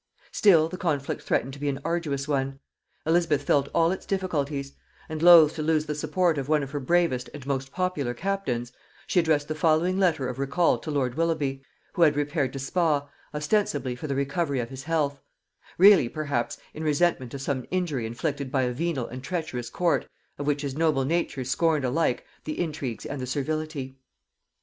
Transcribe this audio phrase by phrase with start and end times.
[0.31, 2.59] Still the conflict threatened to be an arduous one:
[3.05, 4.73] Elizabeth felt all its difficulties;
[5.07, 8.71] and loth to lose the support of one of her bravest and most popular captains,
[9.05, 11.61] she addressed the following letter of recall to lord Willoughby,
[11.93, 15.21] who had repaired to Spa ostensibly for the recovery of his health;
[15.77, 20.07] really, perhaps, in resentment of some injury inflicted by a venal and treacherous court,
[20.39, 23.99] of which his noble nature scorned alike the intrigues and the servility.